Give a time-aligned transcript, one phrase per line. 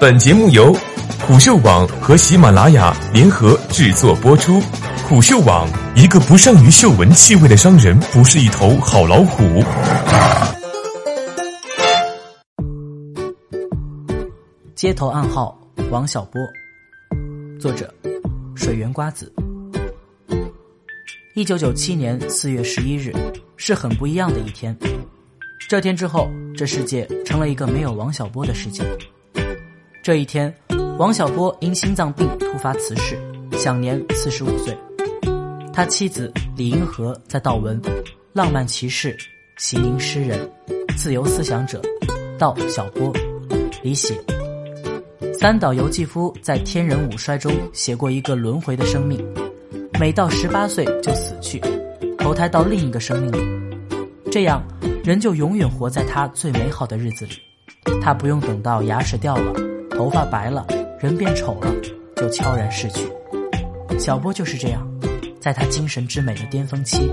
[0.00, 0.72] 本节目由
[1.26, 4.60] 虎嗅网和喜马拉雅联合制作播出。
[5.08, 9.42] 虎嗅网：一个不善于嗅闻气味的商人，不是一头好老虎。
[14.76, 15.58] 街头暗号：
[15.90, 16.40] 王小波。
[17.58, 17.92] 作者：
[18.54, 19.32] 水源瓜子。
[21.34, 23.12] 一九九七年四月十一日，
[23.56, 24.76] 是很不一样的一天。
[25.68, 28.84] 这天之后，这世界成了一个没有王小波的世界。
[30.08, 30.50] 这一天，
[30.98, 33.18] 王小波因心脏病突发辞世，
[33.58, 34.74] 享年四十五岁。
[35.70, 37.78] 他妻子李银河在悼文
[38.32, 39.14] ：“浪漫骑士、
[39.58, 40.50] 行吟诗人、
[40.96, 41.82] 自由思想者，
[42.38, 43.12] 道小波，
[43.82, 44.18] 李写。”
[45.38, 49.22] 三岛由纪夫在《天人五衰》中写过一个轮回的生命，
[50.00, 51.60] 每到十八岁就死去，
[52.16, 54.00] 投胎到另一个生命里，
[54.32, 54.66] 这样
[55.04, 57.32] 人就永远活在他最美好的日子里。
[58.00, 59.52] 他不用等到牙齿掉了。
[59.98, 60.64] 头发白了，
[61.00, 61.74] 人变丑了，
[62.14, 63.00] 就悄然逝去。
[63.98, 64.88] 小波就是这样，
[65.40, 67.10] 在他精神之美的巅峰期，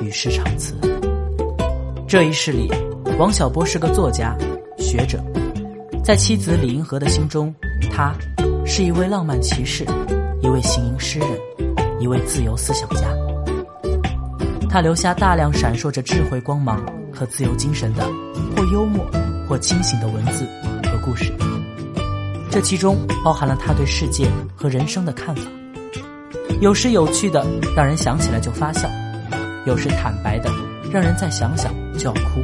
[0.00, 0.76] 与世长辞。
[2.06, 2.70] 这一世里，
[3.18, 4.36] 王小波是个作家、
[4.78, 5.20] 学者，
[6.04, 7.52] 在妻子李银河的心中，
[7.90, 8.14] 他
[8.64, 9.84] 是一位浪漫骑士，
[10.40, 11.28] 一位行吟诗人，
[11.98, 13.08] 一位自由思想家。
[14.70, 16.80] 他留下大量闪烁着智慧光芒
[17.12, 18.04] 和自由精神的，
[18.54, 19.04] 或幽默，
[19.48, 20.46] 或清醒的文字
[20.84, 21.32] 和故事。
[22.58, 25.42] 这其中包含了他对世界和人生的看法，
[26.60, 28.90] 有时有趣的让人想起来就发笑，
[29.64, 30.50] 有时坦白的
[30.90, 32.42] 让人再想想就要哭。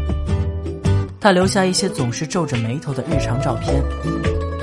[1.19, 3.83] 他留下一些总是皱着眉头的日常照片，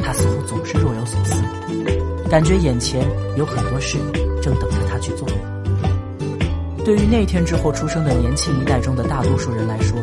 [0.02, 1.44] 他似乎总是若有所思，
[2.30, 3.06] 感觉眼前
[3.36, 3.98] 有很多事
[4.42, 5.28] 正等着他去做。
[6.86, 10.00] 对于那天之后出生的年轻一代中的大多数人来说，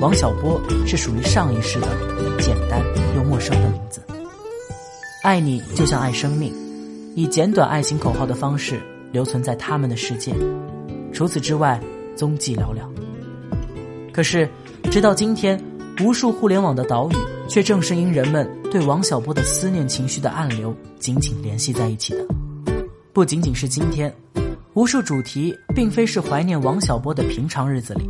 [0.00, 1.88] 王小波是属于上一世的
[2.38, 2.80] 简单
[3.16, 4.00] 又陌生的名字。
[5.22, 6.50] 爱你就像爱生命，
[7.14, 8.80] 以简短爱情口号的方式
[9.12, 10.34] 留存在他们的世界。
[11.12, 11.78] 除此之外，
[12.16, 12.80] 踪迹寥寥。
[14.14, 14.48] 可是，
[14.90, 15.62] 直到今天，
[16.02, 17.14] 无数互联网的岛屿，
[17.46, 22.26] 却正是因人们对王小波的思念情绪的暗流紧紧联系在一起的。
[23.12, 24.10] 不仅仅是今天，
[24.72, 28.08] 无数主题并非是怀念王小波的平常日子里，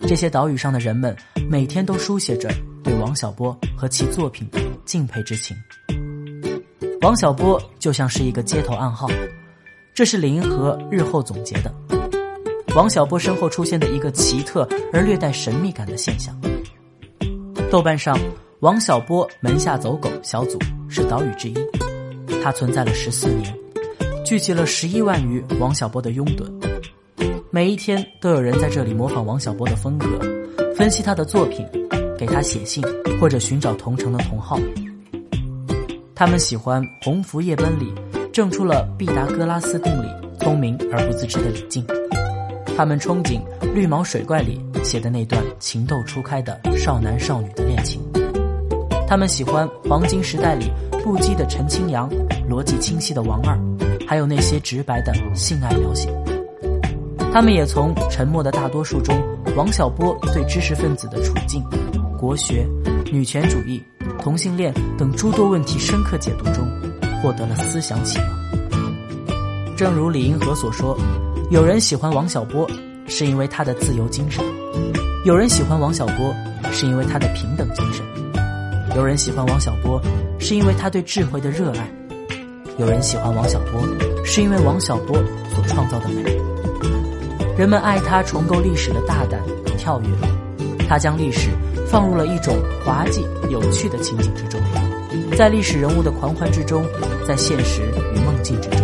[0.00, 1.16] 这些岛屿上的人们
[1.48, 2.50] 每天都书写着
[2.82, 5.56] 对王小波和其作品的敬佩之情。
[7.04, 9.06] 王小波就像是一个街头暗号，
[9.92, 11.70] 这是林银河日后总结的。
[12.74, 16.34] 王小波身后出现的一个奇特而略带神秘感的现象。
[17.70, 18.18] 豆瓣上，
[18.60, 21.54] 王小波门下走狗小组是岛屿之一，
[22.42, 23.54] 它存在了十四年，
[24.24, 26.50] 聚集了十一万余王小波的拥趸，
[27.50, 30.06] 每一天都有人在这里模仿王小波的风格，
[30.74, 31.68] 分析他的作品，
[32.18, 32.82] 给他写信
[33.20, 34.58] 或者寻找同城的同好。
[36.24, 37.92] 他们喜欢《鸿福夜奔》里
[38.32, 40.08] 证出了毕达哥拉斯定理
[40.40, 41.84] 聪明而不自知的李靖，
[42.74, 43.38] 他们憧憬
[43.74, 48.00] 《绿毛水怪》里写的那段情窦初开的少男少女的恋情，
[49.06, 50.72] 他们喜欢《黄金时代》里
[51.04, 52.08] 不羁的陈清扬、
[52.48, 53.60] 逻辑清晰的王二，
[54.08, 56.08] 还有那些直白的性爱描写。
[57.34, 59.14] 他们也从《沉默的大多数》中
[59.56, 61.62] 王小波对知识分子的处境、
[62.18, 62.66] 国学、
[63.12, 63.84] 女权主义。
[64.20, 66.66] 同性恋等诸多问题深刻解读中，
[67.22, 69.76] 获得了思想启蒙。
[69.76, 70.96] 正如李银河所说，
[71.50, 72.68] 有人喜欢王小波，
[73.06, 74.42] 是因为他的自由精神；
[75.24, 76.34] 有人喜欢王小波，
[76.72, 78.02] 是因为他的平等精神；
[78.96, 80.00] 有人喜欢王小波，
[80.38, 81.84] 是因为他对智慧的热爱；
[82.78, 83.82] 有人喜欢王小波，
[84.24, 85.16] 是因为王小波
[85.54, 86.22] 所创造的美。
[87.58, 89.40] 人们爱他重构历史的大胆
[89.76, 91.50] 跳跃，他将历史。
[91.94, 94.60] 放入了一种滑稽有趣的情景之中，
[95.38, 96.84] 在历史人物的狂欢之中，
[97.24, 97.82] 在现实
[98.16, 98.80] 与梦境之中，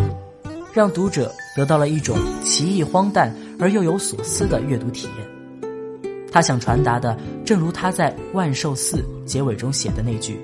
[0.73, 5.69] 让读者得到了一种奇异荒诞而又有所思的阅读体验。
[6.31, 10.39] 他想传达的，正如他在《万寿寺》结尾中写的那句：“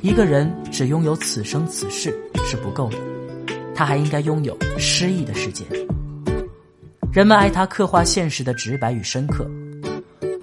[0.00, 2.98] 一个人只拥有此生此世是不够的，
[3.74, 5.64] 他还应该拥有诗意的世界。”
[7.12, 9.44] 人们爱他刻画现实的直白与深刻。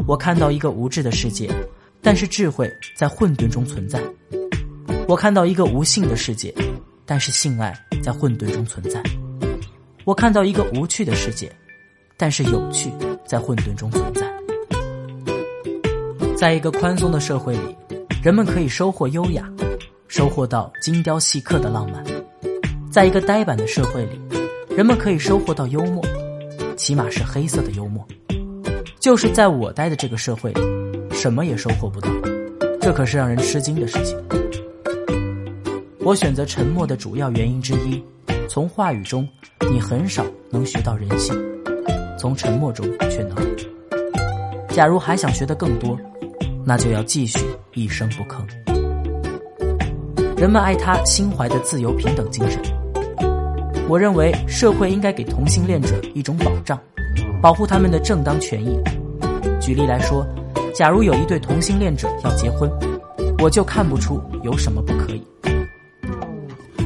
[0.07, 1.49] 我看到一个无知的世界，
[1.99, 3.99] 但是智慧在混沌中存在；
[5.07, 6.53] 我看到一个无性的世界，
[7.07, 7.73] 但是性爱
[8.03, 9.01] 在混沌中存在；
[10.03, 11.51] 我看到一个无趣的世界，
[12.17, 12.91] 但是有趣
[13.25, 14.31] 在混沌中存在。
[16.37, 17.75] 在一个宽松的社会里，
[18.21, 19.51] 人们可以收获优雅，
[20.07, 22.03] 收获到精雕细刻的浪漫；
[22.91, 24.21] 在一个呆板的社会里，
[24.75, 26.05] 人们可以收获到幽默，
[26.77, 28.05] 起码是黑色的幽默。
[29.05, 30.61] 就是在我待的这个社会里，
[31.11, 32.09] 什么也收获不到，
[32.81, 34.17] 这可是让人吃惊的事情。
[35.99, 38.03] 我选择沉默的主要原因之一，
[38.49, 39.29] 从话语中
[39.69, 41.39] 你很少能学到人性，
[42.17, 43.35] 从沉默中却能。
[44.69, 45.95] 假如还想学得更多，
[46.65, 48.43] 那就要继续一声不吭。
[50.35, 52.59] 人们爱他心怀的自由平等精神，
[53.87, 56.81] 我认为社会应该给同性恋者一种保障，
[57.45, 58.75] 保护他们的正当权益。
[59.61, 60.25] 举例来说，
[60.73, 62.67] 假如有一对同性恋者要结婚，
[63.37, 65.23] 我就看不出有什么不可以。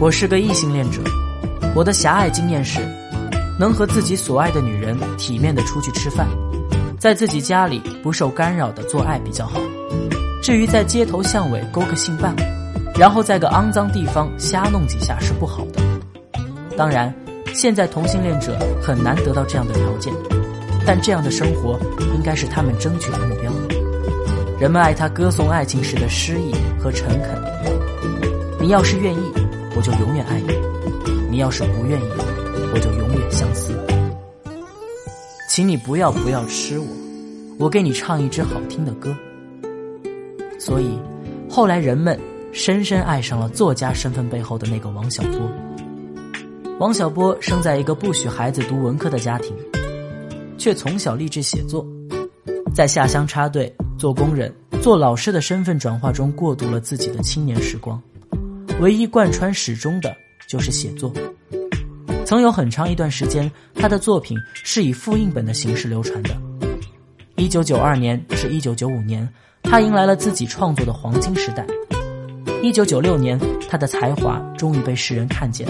[0.01, 1.00] 我是个异性恋者，
[1.73, 2.81] 我的狭隘经验是，
[3.57, 6.27] 能和自己所爱的女人体面的出去吃饭，
[7.00, 9.62] 在自己家里不受干扰的做爱比较好。
[10.44, 12.35] 至于在街头巷尾勾个性伴，
[12.95, 15.81] 然后在个肮脏地方瞎弄几下是不好的。
[16.75, 17.15] 当然，
[17.53, 20.13] 现在同性恋者很难得到这样的条件。
[20.91, 21.80] 但这样的生活
[22.15, 23.53] 应该是他们争取的目标。
[24.59, 27.39] 人们爱他歌颂爱情时的诗意和诚恳。
[28.59, 29.19] 你要是愿意，
[29.75, 30.51] 我就永远爱你；
[31.30, 32.09] 你要是不愿意，
[32.74, 33.71] 我就永远相思。
[35.47, 36.88] 请你不要不要吃我，
[37.59, 39.15] 我给你唱一支好听的歌。
[40.59, 40.97] 所以，
[41.47, 42.19] 后来人们
[42.51, 45.39] 深深爱上了作家身份背后的那个王小波。
[46.80, 49.56] 王小波生在一个不许孩子读文科的家庭。
[50.59, 51.88] 却从小立志写作，
[52.75, 58.00] 在下乡插队、做工人、做老师的身份转化中过渡了自己的青年时光，
[58.81, 60.13] 唯一贯穿始终的
[60.47, 61.11] 就是写作。
[62.25, 66.29] 曾有很长一段时间，他的作品是以复印本的形式流传的。
[67.38, 69.27] 一九九二年至一九九五年，
[69.63, 71.65] 他迎来了自己创作的黄金时代。
[72.62, 73.39] 一九九六年，
[73.69, 75.65] 他的才华终于被世人看见，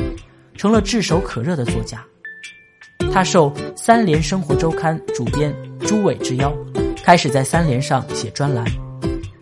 [0.55, 2.03] 成了炙手可热的作家。
[3.11, 6.53] 他受《三联生活周刊》主编朱伟之邀，
[7.03, 8.63] 开始在《三联》上写专栏，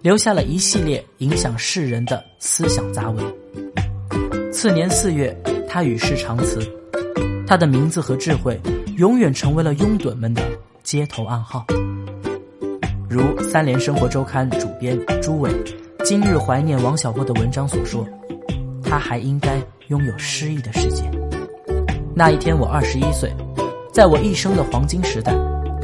[0.02, 3.24] 留下了一系列影响世人的思想杂文。
[4.52, 5.36] 次年四月，
[5.68, 6.60] 他与世长辞，
[7.46, 8.60] 他的名字和智慧
[8.96, 10.42] 永远成为了拥趸们的
[10.82, 11.66] 街头暗号。
[13.10, 15.52] 如《三联生活周刊》主编朱伟
[16.04, 18.08] 今日怀念王小波的文章所说
[18.82, 21.04] ：“他还应该拥有诗意的世界。”
[22.18, 23.32] 那一天，我二十一岁。
[23.94, 25.32] 在我一生的黄金时代，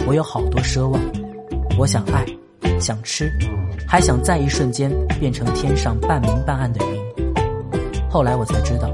[0.08, 1.00] 我有好多奢望，
[1.78, 2.26] 我想爱，
[2.80, 3.32] 想吃，
[3.88, 7.00] 还想在一瞬间变成天上半明半暗的云。
[8.10, 8.90] 后来我才知道，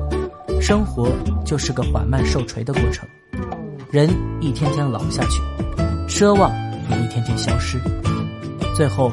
[0.60, 1.08] 生活
[1.46, 3.08] 就是个缓慢受锤的过程，
[3.90, 4.10] 人
[4.42, 5.42] 一天天老下去，
[6.10, 6.52] 奢望
[6.90, 7.80] 也一天天消失，
[8.76, 9.10] 最后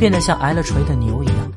[0.00, 1.52] 变得像挨了锤的牛一样。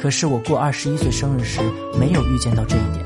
[0.00, 1.60] 可是我过二十一岁生日时
[1.98, 3.04] 没有预见到这一点，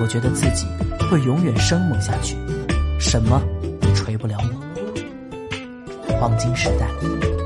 [0.00, 0.66] 我觉得自己
[1.10, 2.36] 会永远生猛下去。
[2.98, 3.40] 什么
[3.82, 6.16] 也锤不了我。
[6.20, 7.37] 黄金时代。